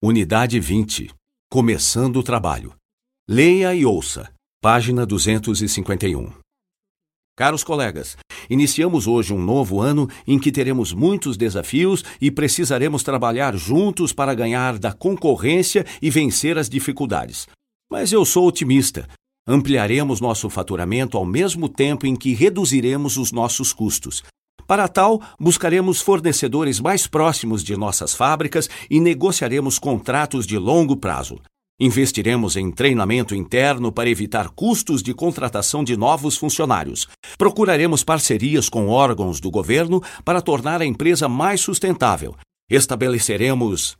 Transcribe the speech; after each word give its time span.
Unidade 0.00 0.60
20. 0.60 1.10
Começando 1.50 2.18
o 2.18 2.22
trabalho. 2.22 2.72
Leia 3.28 3.74
e 3.74 3.84
ouça. 3.84 4.32
Página 4.62 5.04
251. 5.04 6.30
Caros 7.36 7.64
colegas, 7.64 8.16
iniciamos 8.48 9.08
hoje 9.08 9.34
um 9.34 9.42
novo 9.42 9.80
ano 9.80 10.08
em 10.24 10.38
que 10.38 10.52
teremos 10.52 10.92
muitos 10.92 11.36
desafios 11.36 12.04
e 12.20 12.30
precisaremos 12.30 13.02
trabalhar 13.02 13.56
juntos 13.56 14.12
para 14.12 14.34
ganhar 14.34 14.78
da 14.78 14.92
concorrência 14.92 15.84
e 16.00 16.10
vencer 16.10 16.56
as 16.58 16.68
dificuldades. 16.68 17.48
Mas 17.90 18.12
eu 18.12 18.24
sou 18.24 18.46
otimista. 18.46 19.08
Ampliaremos 19.48 20.20
nosso 20.20 20.48
faturamento 20.48 21.16
ao 21.16 21.26
mesmo 21.26 21.68
tempo 21.68 22.06
em 22.06 22.14
que 22.14 22.34
reduziremos 22.34 23.16
os 23.16 23.32
nossos 23.32 23.72
custos. 23.72 24.22
Para 24.68 24.86
tal, 24.86 25.22
buscaremos 25.40 26.02
fornecedores 26.02 26.78
mais 26.78 27.06
próximos 27.06 27.64
de 27.64 27.74
nossas 27.74 28.14
fábricas 28.14 28.68
e 28.90 29.00
negociaremos 29.00 29.78
contratos 29.78 30.46
de 30.46 30.58
longo 30.58 30.94
prazo. 30.94 31.40
Investiremos 31.80 32.54
em 32.54 32.70
treinamento 32.70 33.34
interno 33.34 33.90
para 33.90 34.10
evitar 34.10 34.50
custos 34.50 35.02
de 35.02 35.14
contratação 35.14 35.82
de 35.82 35.96
novos 35.96 36.36
funcionários. 36.36 37.08
Procuraremos 37.38 38.04
parcerias 38.04 38.68
com 38.68 38.88
órgãos 38.88 39.40
do 39.40 39.50
governo 39.50 40.02
para 40.22 40.42
tornar 40.42 40.82
a 40.82 40.84
empresa 40.84 41.30
mais 41.30 41.62
sustentável. 41.62 42.36
Estabeleceremos 42.68 43.96